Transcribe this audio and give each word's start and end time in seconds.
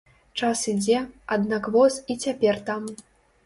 Час 0.39 0.63
ідзе, 0.71 1.03
аднак 1.37 1.71
воз 1.77 2.01
і 2.15 2.19
цяпер 2.27 2.61
там. 2.71 2.93